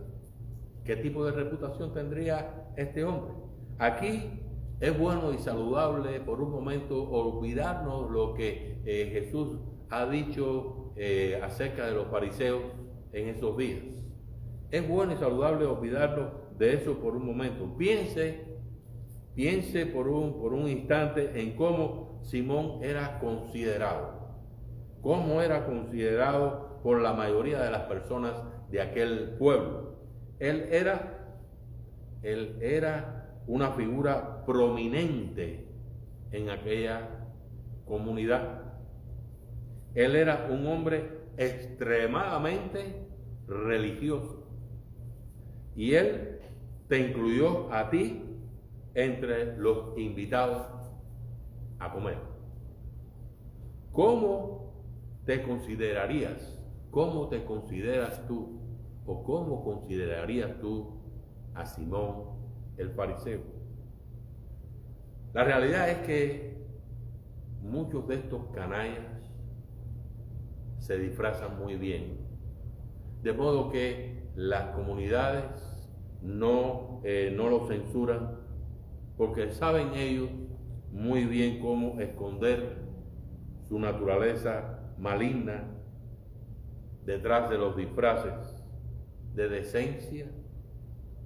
¿Qué 0.84 0.96
tipo 0.96 1.24
de 1.24 1.32
reputación 1.32 1.94
tendría 1.94 2.72
este 2.76 3.04
hombre? 3.04 3.34
Aquí 3.78 4.45
es 4.80 4.98
bueno 4.98 5.34
y 5.34 5.38
saludable 5.38 6.20
por 6.20 6.42
un 6.42 6.52
momento 6.52 7.10
olvidarnos 7.10 8.12
lo 8.12 8.34
que 8.34 8.82
eh, 8.86 9.10
Jesús 9.14 9.58
ha 9.90 10.06
dicho 10.06 10.92
eh, 10.98 11.40
acerca 11.42 11.86
de 11.86 11.94
los 11.94 12.08
fariseos 12.08 12.62
en 13.14 13.30
esos 13.30 13.58
días. 13.58 13.84
Es 14.72 14.88
bueno 14.88 15.14
y 15.14 15.18
saludable 15.18 15.66
olvidarnos 15.66 16.30
de 16.58 16.74
eso 16.74 16.98
por 17.00 17.16
un 17.16 17.26
momento. 17.26 17.78
Piense, 17.78 18.44
piense 19.34 19.86
por 19.86 20.08
un, 20.10 20.42
por 20.42 20.54
un 20.54 20.68
instante 20.68 21.40
en 21.42 21.56
cómo 21.56 22.20
Simón 22.24 22.84
era 22.84 23.20
considerado, 23.20 24.14
cómo 25.02 25.42
era 25.42 25.66
considerado 25.66 26.80
por 26.84 27.02
la 27.02 27.14
mayoría 27.14 27.62
de 27.62 27.72
las 27.72 27.84
personas 27.84 28.34
de 28.70 28.82
aquel 28.82 29.36
pueblo. 29.38 29.96
Él 30.40 30.68
era, 30.72 31.40
él 32.24 32.58
era 32.62 33.42
una 33.48 33.72
figura 33.72 34.35
prominente 34.46 35.68
en 36.32 36.50
aquella 36.50 37.28
comunidad. 37.86 38.74
Él 39.94 40.16
era 40.16 40.48
un 40.52 40.68
hombre 40.68 41.26
extremadamente 41.38 43.08
religioso. 43.48 44.44
Y 45.76 45.94
él 45.94 46.40
te 46.88 47.00
incluyó 47.00 47.72
a 47.72 47.90
ti 47.90 48.22
entre 48.94 49.58
los 49.58 49.98
invitados 49.98 50.68
a 51.80 51.92
comer. 51.92 52.18
¿Cómo 53.92 54.74
te 55.26 55.42
considerarías? 55.42 56.58
¿Cómo 56.92 57.28
te 57.28 57.44
consideras 57.44 58.26
tú? 58.28 58.60
¿O 59.06 59.24
cómo 59.24 59.64
considerarías 59.64 60.60
tú 60.60 61.02
a 61.54 61.66
Simón 61.66 62.24
el 62.78 62.90
fariseo? 62.92 63.55
La 65.36 65.44
realidad 65.44 65.90
es 65.90 65.98
que 66.08 66.56
muchos 67.62 68.08
de 68.08 68.16
estos 68.16 68.46
canallas 68.54 69.04
se 70.80 70.98
disfrazan 70.98 71.60
muy 71.60 71.76
bien. 71.76 72.26
De 73.22 73.34
modo 73.34 73.70
que 73.70 74.30
las 74.38 74.74
comunidades 74.74 75.44
no, 76.22 77.02
eh, 77.04 77.34
no 77.36 77.50
lo 77.50 77.68
censuran 77.68 78.40
porque 79.18 79.52
saben 79.52 79.94
ellos 79.96 80.30
muy 80.94 81.26
bien 81.26 81.60
cómo 81.60 82.00
esconder 82.00 82.78
su 83.68 83.78
naturaleza 83.78 84.80
maligna 84.98 85.66
detrás 87.06 87.50
de 87.50 87.58
los 87.58 87.76
disfraces 87.76 88.64
de 89.34 89.50
decencia, 89.50 90.28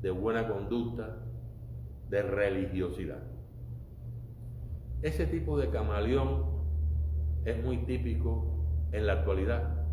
de 0.02 0.10
buena 0.10 0.48
conducta, 0.48 1.16
de 2.10 2.24
religiosidad. 2.24 3.29
Ese 5.02 5.26
tipo 5.28 5.58
de 5.58 5.70
camaleón 5.70 6.46
es 7.46 7.64
muy 7.64 7.78
típico 7.86 8.66
en 8.92 9.08
la 9.08 9.14
actualidad. 9.14 9.86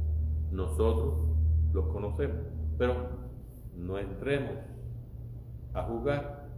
Nosotros 0.50 1.14
los 1.72 1.86
conocemos, 1.88 2.38
pero 2.76 2.94
no 3.76 3.98
entremos 3.98 4.56
a 5.74 5.82
juzgar. 5.82 6.48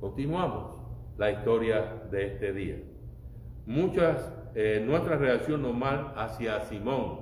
Continuamos 0.00 0.78
la 1.16 1.30
historia 1.30 2.02
de 2.10 2.26
este 2.26 2.52
día. 2.52 2.76
Muchas, 3.64 4.34
eh, 4.54 4.82
nuestra 4.84 5.16
reacción 5.16 5.62
normal 5.62 6.12
hacia 6.14 6.60
Simón, 6.60 7.20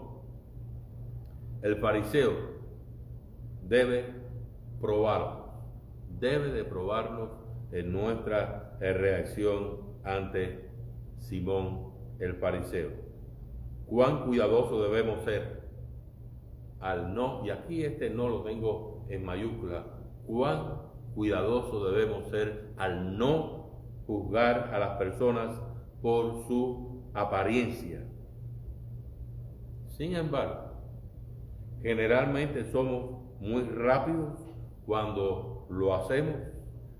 el 1.62 1.76
fariseo, 1.76 2.32
debe 3.62 4.04
probarlo, 4.80 5.46
debe 6.18 6.50
de 6.50 6.64
probarnos 6.64 7.30
en 7.70 7.92
nuestra 7.92 8.76
eh, 8.80 8.92
reacción 8.92 9.85
ante 10.06 10.70
Simón 11.18 11.92
el 12.18 12.36
fariseo. 12.36 12.90
Cuán 13.86 14.24
cuidadoso 14.24 14.82
debemos 14.82 15.22
ser 15.24 15.66
al 16.80 17.14
no, 17.14 17.44
y 17.44 17.50
aquí 17.50 17.84
este 17.84 18.10
no 18.10 18.28
lo 18.28 18.42
tengo 18.42 19.06
en 19.08 19.24
mayúscula, 19.24 19.86
cuán 20.26 20.82
cuidadoso 21.14 21.90
debemos 21.90 22.28
ser 22.28 22.72
al 22.76 23.18
no 23.18 23.70
juzgar 24.06 24.72
a 24.72 24.78
las 24.78 24.98
personas 24.98 25.60
por 26.00 26.46
su 26.46 27.10
apariencia. 27.14 28.04
Sin 29.88 30.14
embargo, 30.14 30.72
generalmente 31.82 32.70
somos 32.70 33.40
muy 33.40 33.62
rápidos 33.62 34.38
cuando 34.84 35.66
lo 35.70 35.94
hacemos 35.94 36.36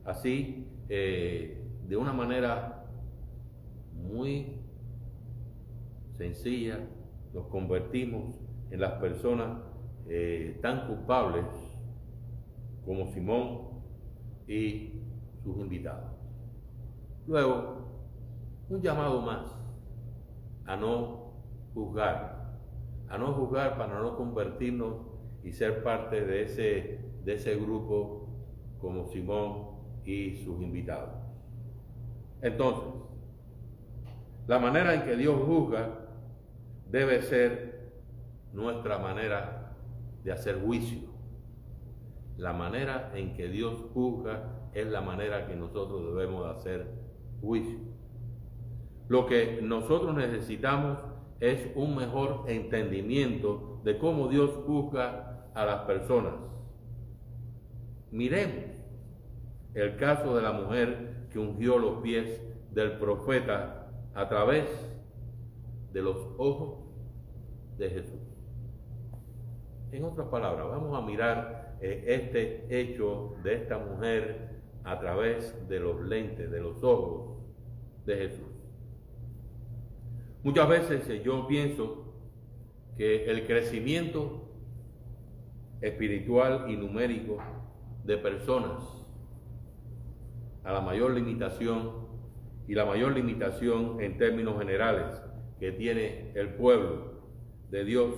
así, 0.04 0.66
eh, 0.88 1.62
de 1.86 1.96
una 1.96 2.12
manera 2.12 2.75
muy 4.12 4.60
sencilla, 6.16 6.80
nos 7.32 7.46
convertimos 7.48 8.40
en 8.70 8.80
las 8.80 8.92
personas 8.94 9.58
eh, 10.08 10.58
tan 10.62 10.86
culpables 10.86 11.44
como 12.84 13.06
Simón 13.08 13.82
y 14.46 15.02
sus 15.42 15.56
invitados. 15.58 16.10
Luego, 17.26 17.86
un 18.68 18.80
llamado 18.80 19.20
más 19.20 19.56
a 20.64 20.76
no 20.76 21.32
juzgar, 21.74 22.56
a 23.08 23.18
no 23.18 23.32
juzgar 23.34 23.76
para 23.76 24.00
no 24.00 24.16
convertirnos 24.16 24.94
y 25.44 25.52
ser 25.52 25.82
parte 25.82 26.24
de 26.24 26.42
ese, 26.42 27.00
de 27.24 27.34
ese 27.34 27.56
grupo 27.56 28.28
como 28.80 29.06
Simón 29.06 29.76
y 30.04 30.36
sus 30.36 30.60
invitados. 30.60 31.10
Entonces, 32.42 32.84
la 34.46 34.58
manera 34.58 34.94
en 34.94 35.02
que 35.02 35.16
Dios 35.16 35.40
juzga 35.44 35.90
debe 36.90 37.22
ser 37.22 37.90
nuestra 38.52 38.98
manera 38.98 39.74
de 40.22 40.32
hacer 40.32 40.60
juicio. 40.60 41.00
La 42.36 42.52
manera 42.52 43.10
en 43.14 43.34
que 43.34 43.48
Dios 43.48 43.82
juzga 43.92 44.68
es 44.72 44.86
la 44.86 45.00
manera 45.00 45.46
que 45.46 45.56
nosotros 45.56 46.14
debemos 46.14 46.46
hacer 46.46 46.86
juicio. 47.40 47.78
Lo 49.08 49.26
que 49.26 49.60
nosotros 49.62 50.14
necesitamos 50.14 50.98
es 51.40 51.70
un 51.74 51.96
mejor 51.96 52.44
entendimiento 52.46 53.80
de 53.84 53.98
cómo 53.98 54.28
Dios 54.28 54.50
juzga 54.66 55.48
a 55.54 55.64
las 55.64 55.82
personas. 55.82 56.34
Miremos 58.10 58.64
el 59.74 59.96
caso 59.96 60.34
de 60.36 60.42
la 60.42 60.52
mujer 60.52 61.28
que 61.30 61.38
ungió 61.38 61.78
los 61.78 62.00
pies 62.00 62.42
del 62.72 62.92
profeta 62.98 63.75
a 64.16 64.26
través 64.30 64.64
de 65.92 66.00
los 66.00 66.16
ojos 66.38 66.78
de 67.76 67.90
Jesús. 67.90 68.20
En 69.92 70.04
otras 70.04 70.28
palabras, 70.28 70.66
vamos 70.68 70.96
a 70.96 71.06
mirar 71.06 71.76
eh, 71.82 72.02
este 72.06 72.66
hecho 72.70 73.36
de 73.44 73.54
esta 73.56 73.78
mujer 73.78 74.62
a 74.84 74.98
través 74.98 75.68
de 75.68 75.80
los 75.80 76.00
lentes, 76.00 76.50
de 76.50 76.60
los 76.60 76.82
ojos 76.82 77.42
de 78.06 78.16
Jesús. 78.16 78.46
Muchas 80.42 80.66
veces 80.66 81.08
eh, 81.10 81.22
yo 81.22 81.46
pienso 81.46 82.14
que 82.96 83.26
el 83.26 83.46
crecimiento 83.46 84.48
espiritual 85.82 86.70
y 86.70 86.76
numérico 86.78 87.36
de 88.02 88.16
personas 88.16 88.82
a 90.64 90.72
la 90.72 90.80
mayor 90.80 91.10
limitación 91.10 92.06
y 92.68 92.74
la 92.74 92.84
mayor 92.84 93.12
limitación 93.12 94.00
en 94.00 94.18
términos 94.18 94.58
generales 94.58 95.20
que 95.60 95.72
tiene 95.72 96.32
el 96.34 96.54
pueblo 96.54 97.16
de 97.70 97.84
Dios, 97.84 98.14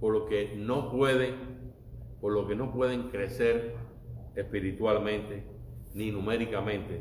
por 0.00 0.12
lo 0.12 0.26
que 0.26 0.54
no 0.56 0.90
pueden, 0.90 1.34
por 2.20 2.32
lo 2.32 2.46
que 2.46 2.54
no 2.54 2.72
pueden 2.72 3.08
crecer 3.08 3.74
espiritualmente 4.34 5.44
ni 5.94 6.10
numéricamente, 6.10 7.00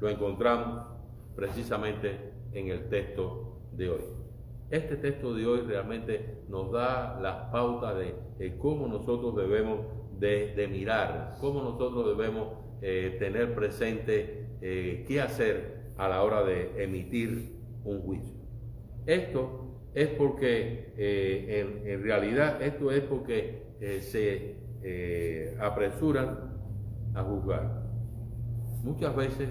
lo 0.00 0.08
encontramos 0.08 0.86
precisamente 1.34 2.32
en 2.52 2.68
el 2.68 2.88
texto 2.88 3.58
de 3.72 3.90
hoy. 3.90 4.02
Este 4.70 4.96
texto 4.96 5.34
de 5.34 5.46
hoy 5.46 5.60
realmente 5.60 6.42
nos 6.48 6.72
da 6.72 7.18
las 7.20 7.50
pautas 7.50 7.96
de, 8.38 8.56
cómo 8.58 8.86
nosotros 8.86 9.36
debemos 9.36 9.80
de, 10.18 10.68
mirar, 10.70 11.36
cómo 11.40 11.62
nosotros 11.62 12.16
debemos 12.16 12.48
eh, 12.80 13.16
tener 13.18 13.54
presente 13.54 14.46
eh, 14.60 15.04
qué 15.06 15.20
hacer 15.20 15.73
a 15.96 16.08
la 16.08 16.22
hora 16.22 16.42
de 16.42 16.82
emitir 16.82 17.56
un 17.84 18.00
juicio. 18.02 18.34
Esto 19.06 19.90
es 19.94 20.08
porque, 20.08 20.92
eh, 20.96 21.82
en, 21.86 22.02
realidad, 22.02 22.60
esto 22.62 22.90
es 22.90 23.02
porque 23.02 23.62
se 24.00 24.56
apresuran 25.60 26.52
a 27.14 27.22
juzgar. 27.22 27.84
Muchas 28.82 29.14
veces 29.14 29.48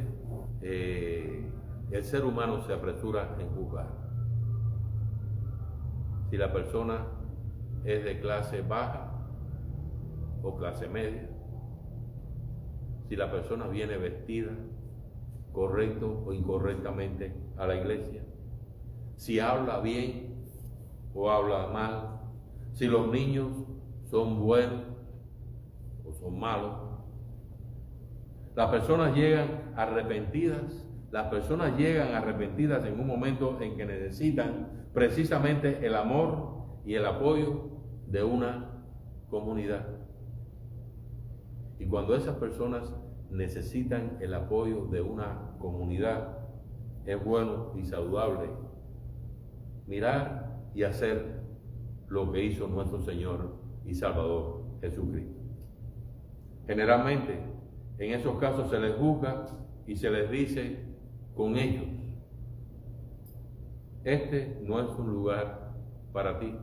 el 0.62 2.04
ser 2.04 2.26
humano 2.26 2.62
se 2.62 2.74
apresura 2.74 3.36
en 3.40 3.50
juzgar. 3.50 3.88
Si 6.30 6.38
la 6.38 6.52
persona 6.52 7.06
es 7.86 8.04
de 8.04 8.20
clase 8.20 8.62
baja 8.62 9.12
o 10.42 10.58
clase 10.58 10.88
media, 10.88 11.30
si 13.08 13.16
la 13.16 13.30
persona 13.30 13.68
viene 13.68 13.98
vestida 13.98 14.52
correcto 15.54 16.24
o 16.26 16.34
incorrectamente 16.34 17.34
a 17.58 17.66
la 17.66 17.76
iglesia, 17.76 18.26
si 19.16 19.40
habla 19.40 19.80
bien 19.80 20.44
o 21.14 21.30
habla 21.30 21.68
mal, 21.68 22.20
si 22.74 22.88
los 22.88 23.08
niños 23.10 23.52
son 24.04 24.42
buenos 24.42 24.82
o 26.06 26.12
son 26.12 26.38
malos. 26.38 26.76
Las 28.56 28.70
personas 28.70 29.16
llegan 29.16 29.74
arrepentidas 29.76 30.84
las 31.14 31.28
personas 31.28 31.78
llegan 31.78 32.16
arrepentidas 32.16 32.84
en 32.86 33.00
un 33.00 33.06
momento 33.06 33.62
en 33.62 33.78
que 33.78 33.86
necesitan 33.86 34.88
precisamente 34.96 35.86
el 35.86 35.96
amor 35.96 36.80
y 36.86 36.96
el 36.96 37.06
apoyo 37.06 37.70
de 38.08 38.24
una 38.24 38.82
comunidad. 39.30 39.86
Y 41.78 41.86
cuando 41.86 42.16
esas 42.16 42.36
personas 42.38 42.92
necesitan 43.34 44.18
el 44.22 44.34
apoyo 44.34 44.86
de 44.86 45.02
una 45.02 45.56
comunidad, 45.60 46.38
es 47.06 47.24
bueno 47.24 47.74
y 47.76 47.84
saludable 47.84 48.50
mirar 49.88 50.62
y 50.74 50.84
hacer 50.84 51.42
lo 52.08 52.32
que 52.32 52.44
hizo 52.44 52.68
nuestro 52.68 53.02
Señor 53.02 53.56
y 53.86 53.94
Salvador 53.94 54.64
Jesucristo. 54.82 55.42
Generalmente, 56.68 57.40
en 57.98 58.14
esos 58.14 58.38
casos 58.38 58.70
se 58.70 58.80
les 58.80 58.96
juzga 58.96 59.46
y 59.86 59.96
se 59.96 60.10
les 60.10 60.30
dice 60.30 60.80
con 61.36 61.58
ellos. 61.58 61.86
Este 64.04 64.60
no 64.64 64.80
es 64.80 64.98
un 64.98 65.12
lugar 65.12 65.74
para 66.12 66.40
ti, 66.40 66.56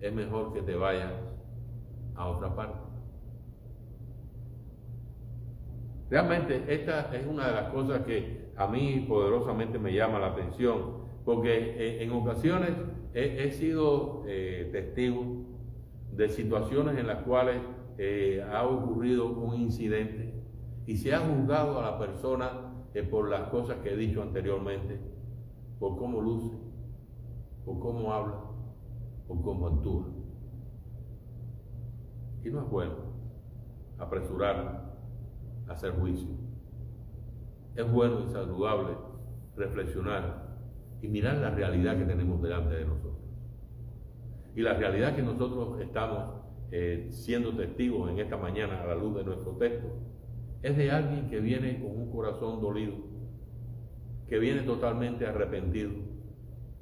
es 0.00 0.12
mejor 0.12 0.52
que 0.52 0.62
te 0.62 0.74
vayas 0.74 1.12
a 2.14 2.28
otra 2.28 2.54
parte. 2.54 2.89
Realmente 6.10 6.64
esta 6.66 7.14
es 7.14 7.24
una 7.24 7.46
de 7.46 7.54
las 7.54 7.72
cosas 7.72 8.04
que 8.04 8.50
a 8.56 8.66
mí 8.66 9.06
poderosamente 9.08 9.78
me 9.78 9.94
llama 9.94 10.18
la 10.18 10.32
atención, 10.32 11.04
porque 11.24 11.52
eh, 11.52 12.02
en 12.02 12.10
ocasiones 12.10 12.72
he, 13.14 13.48
sido 13.52 14.24
eh, 14.26 14.68
testigo 14.72 15.46
de 16.12 16.28
situaciones 16.28 16.98
en 16.98 17.06
las 17.06 17.22
cuales 17.22 17.62
eh, 17.96 18.44
ha 18.52 18.66
ocurrido 18.66 19.28
un 19.28 19.54
incidente 19.54 20.34
y 20.84 20.96
se 20.96 21.14
ha 21.14 21.20
juzgado 21.20 21.78
a 21.78 21.92
la 21.92 21.98
persona 21.98 22.66
por 23.08 23.30
las 23.30 23.48
cosas 23.50 23.76
que 23.76 23.92
he 23.92 23.96
dicho 23.96 24.20
anteriormente, 24.20 24.98
por 25.78 25.96
cómo 25.96 26.20
luce, 26.20 26.56
por 27.64 27.78
cómo 27.78 28.12
habla, 28.12 28.34
por 29.28 29.40
cómo 29.42 29.68
actúa. 29.68 30.06
Y 32.42 32.50
no 32.50 32.62
es 32.62 32.68
bueno 32.68 32.94
apresurar 33.96 34.56
a 34.56 34.89
hacer 35.70 35.92
juicio. 35.92 36.28
Es 37.76 37.90
bueno 37.90 38.24
y 38.26 38.28
saludable 38.28 38.96
reflexionar 39.56 40.50
y 41.00 41.08
mirar 41.08 41.38
la 41.38 41.50
realidad 41.50 41.96
que 41.96 42.04
tenemos 42.04 42.42
delante 42.42 42.74
de 42.74 42.84
nosotros. 42.84 43.16
Y 44.54 44.62
la 44.62 44.74
realidad 44.74 45.14
que 45.14 45.22
nosotros 45.22 45.80
estamos 45.80 46.42
eh, 46.72 47.08
siendo 47.10 47.54
testigos 47.54 48.10
en 48.10 48.18
esta 48.18 48.36
mañana 48.36 48.82
a 48.82 48.86
la 48.86 48.94
luz 48.94 49.16
de 49.16 49.24
nuestro 49.24 49.52
texto 49.52 49.88
es 50.62 50.76
de 50.76 50.90
alguien 50.90 51.30
que 51.30 51.40
viene 51.40 51.80
con 51.80 51.96
un 51.96 52.10
corazón 52.10 52.60
dolido, 52.60 52.94
que 54.28 54.38
viene 54.38 54.62
totalmente 54.62 55.26
arrepentido, 55.26 55.92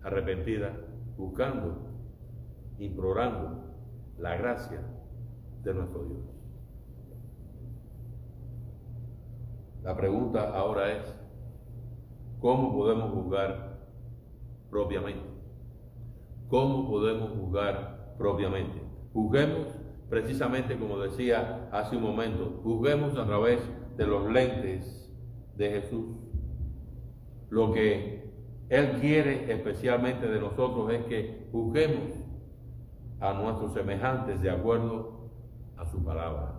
arrepentida, 0.03 0.73
buscando, 1.17 1.79
implorando 2.79 3.65
la 4.19 4.37
gracia 4.37 4.81
de 5.63 5.75
nuestro 5.75 6.05
Dios. 6.05 6.38
La 9.89 9.97
pregunta 9.97 10.51
ahora 10.55 10.93
es, 10.93 11.15
¿cómo 12.41 12.77
podemos 12.77 13.11
juzgar 13.11 13.79
propiamente? 14.69 15.25
¿Cómo 16.49 16.91
podemos 16.91 17.31
juzgar 17.31 18.15
propiamente? 18.19 18.83
Juzguemos 19.15 19.69
precisamente 20.11 20.79
como 20.79 20.99
decía 20.99 21.71
hace 21.73 21.97
un 21.97 22.03
momento, 22.03 22.61
juzguemos 22.63 23.17
a 23.17 23.25
través 23.25 23.63
de 23.97 24.07
los 24.07 24.31
lentes 24.31 25.11
de 25.57 25.71
Jesús. 25.71 26.19
Lo 27.49 27.73
que 27.73 28.31
Él 28.69 29.01
quiere 29.01 29.51
especialmente 29.51 30.29
de 30.29 30.39
nosotros 30.39 30.93
es 30.93 31.07
que 31.07 31.49
juzguemos 31.51 32.13
a 33.21 33.33
nuestros 33.33 33.73
semejantes 33.73 34.43
de 34.43 34.51
acuerdo 34.51 35.31
a 35.79 35.87
su 35.87 36.05
palabra. 36.05 36.58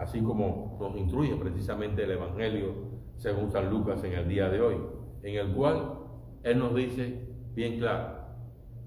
Así 0.00 0.22
como 0.22 0.78
nos 0.80 0.96
instruye 0.96 1.36
precisamente 1.36 2.04
el 2.04 2.12
Evangelio 2.12 2.72
según 3.18 3.50
San 3.50 3.68
Lucas 3.68 4.02
en 4.02 4.14
el 4.14 4.26
día 4.26 4.48
de 4.48 4.62
hoy, 4.62 4.76
en 5.22 5.34
el 5.34 5.54
cual 5.54 5.98
Él 6.42 6.58
nos 6.58 6.74
dice 6.74 7.28
bien 7.54 7.78
claro, 7.78 8.16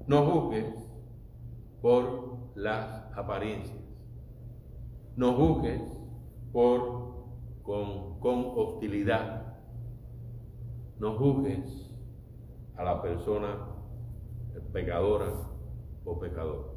no 0.07 0.25
juzgues 0.25 0.73
por 1.83 2.49
las 2.55 3.15
apariencias. 3.15 3.77
No 5.15 5.33
juzgues 5.33 5.83
por, 6.51 7.27
con, 7.61 8.19
con 8.19 8.45
hostilidad. 8.55 9.59
No 10.97 11.15
juzgues 11.19 11.95
a 12.75 12.83
la 12.83 13.03
persona 13.03 13.67
pecadora 14.71 15.31
o 16.05 16.19
pecador. 16.19 16.73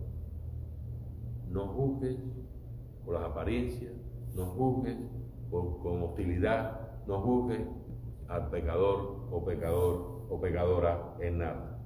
No 1.49 1.69
juzgues 1.69 2.19
por 3.03 3.15
las 3.15 3.25
apariencias, 3.25 3.95
no 4.37 4.47
juzgues 4.47 4.97
por, 5.51 5.79
con 5.83 6.03
hostilidad, 6.03 6.81
no 7.07 7.21
juzgues 7.21 7.63
al 8.29 8.51
pecador 8.51 9.29
o 9.31 9.45
pecador 9.45 10.27
o 10.29 10.41
pecadora 10.41 11.15
en 11.21 11.39
nada. 11.39 11.79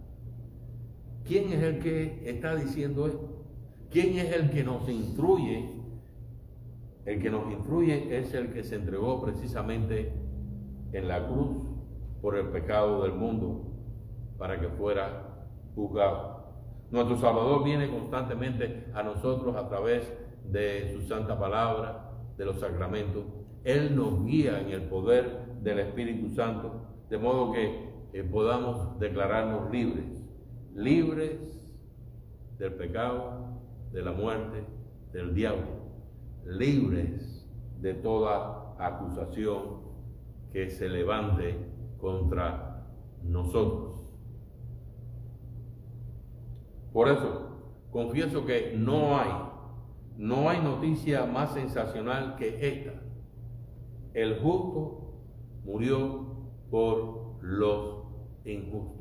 ¿Quién 1.25 1.53
es 1.53 1.63
el 1.63 1.79
que 1.79 2.23
está 2.29 2.57
diciendo 2.57 3.07
esto? 3.07 3.45
¿Quién 3.91 4.19
es 4.19 4.35
el 4.35 4.51
que 4.51 4.65
nos 4.65 4.89
instruye? 4.89 5.81
El 7.05 7.23
que 7.23 7.31
nos 7.31 7.51
instruye 7.53 8.19
es 8.19 8.35
el 8.35 8.53
que 8.53 8.63
se 8.65 8.77
entregó 8.77 9.23
precisamente 9.23 10.13
en 10.93 11.09
la 11.09 11.27
cruz 11.27 11.57
por 12.21 12.37
el 12.37 12.49
pecado 12.49 13.03
del 13.03 13.13
mundo 13.13 13.63
para 14.39 14.59
que 14.61 14.69
fuera 14.69 15.47
juzgado. 15.75 16.41
Nuestro 16.91 17.17
Salvador 17.17 17.63
viene 17.63 17.89
constantemente 17.89 18.87
a 18.95 19.03
nosotros 19.03 19.55
a 19.55 19.69
través 19.69 20.13
de 20.45 20.93
su 20.93 21.03
santa 21.03 21.39
palabra, 21.39 22.00
de 22.41 22.47
los 22.47 22.59
sacramentos. 22.59 23.23
Él 23.65 23.95
nos 23.95 24.25
guía 24.25 24.63
en 24.63 24.71
el 24.71 24.85
poder 24.89 25.45
del 25.61 25.81
Espíritu 25.81 26.35
Santo, 26.35 26.87
de 27.11 27.19
modo 27.19 27.53
que 27.53 27.91
eh, 28.15 28.25
podamos 28.25 28.99
declararnos 28.99 29.71
libres 29.71 30.21
libres 30.75 31.61
del 32.59 32.75
pecado, 32.75 33.61
de 33.93 34.03
la 34.03 34.13
muerte, 34.13 34.65
del 35.13 35.35
diablo, 35.35 35.67
libres 36.47 37.47
de 37.81 37.95
toda 37.95 38.75
acusación 38.79 39.81
que 40.53 40.71
se 40.71 40.89
levante 40.89 41.57
contra 41.99 42.87
nosotros. 43.23 44.07
Por 46.93 47.09
eso, 47.09 47.59
confieso 47.91 48.45
que 48.45 48.75
no 48.77 49.19
hay, 49.19 49.31
no 50.21 50.51
hay 50.51 50.61
noticia 50.61 51.25
más 51.25 51.55
sensacional 51.55 52.37
que 52.37 52.69
esta. 52.69 52.93
El 54.13 54.39
justo 54.41 55.15
murió 55.65 56.51
por 56.71 57.39
los 57.41 58.05
injustos. 58.45 59.01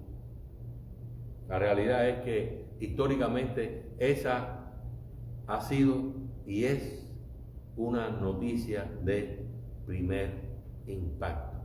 La 1.49 1.60
realidad 1.60 2.08
es 2.08 2.21
que 2.21 2.67
históricamente 2.79 3.91
esa 3.97 4.71
ha 5.45 5.60
sido 5.60 6.13
y 6.45 6.63
es 6.63 7.05
una 7.75 8.12
noticia 8.12 8.89
de 9.03 9.45
primer 9.86 10.32
impacto. 10.88 11.58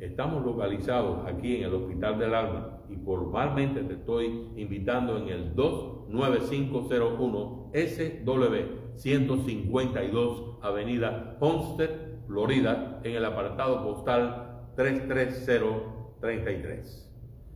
Estamos 0.00 0.44
localizados 0.44 1.24
aquí 1.26 1.56
en 1.56 1.64
el 1.64 1.74
Hospital 1.74 2.18
del 2.18 2.34
Alma 2.34 2.78
y 2.88 2.96
formalmente 2.96 3.82
te 3.82 3.92
estoy 3.94 4.48
invitando 4.56 5.16
en 5.18 5.28
el 5.28 5.54
29501 5.54 7.70
SW 7.72 8.80
152 8.96 10.58
Avenida 10.62 11.36
Homestead, 11.40 11.90
Florida, 12.26 13.00
en 13.04 13.14
el 13.14 13.24
apartado 13.24 13.84
postal 13.84 14.72
33033. 14.76 17.09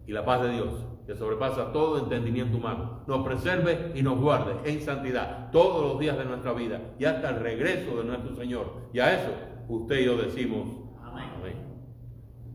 Y 0.06 0.12
la 0.12 0.24
paz 0.24 0.42
de 0.42 0.50
Dios, 0.50 0.74
que 1.06 1.14
sobrepasa 1.14 1.72
todo 1.72 1.98
entendimiento 1.98 2.56
humano, 2.56 3.04
nos 3.06 3.24
preserve 3.24 3.92
y 3.94 4.02
nos 4.02 4.18
guarde 4.18 4.54
en 4.64 4.80
santidad 4.80 5.50
todos 5.50 5.82
los 5.82 5.98
días 5.98 6.18
de 6.18 6.24
nuestra 6.24 6.52
vida 6.52 6.80
y 6.98 7.04
hasta 7.04 7.30
el 7.30 7.40
regreso 7.40 7.96
de 7.96 8.04
nuestro 8.04 8.34
Señor. 8.36 8.88
Y 8.92 9.00
a 9.00 9.14
eso 9.14 9.32
usted 9.68 10.00
y 10.00 10.04
yo 10.04 10.16
decimos. 10.16 10.83